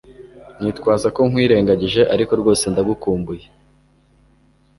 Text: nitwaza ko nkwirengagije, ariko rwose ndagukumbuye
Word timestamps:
nitwaza 0.61 1.07
ko 1.15 1.21
nkwirengagije, 1.29 2.01
ariko 2.13 2.31
rwose 2.39 2.63
ndagukumbuye 2.71 3.45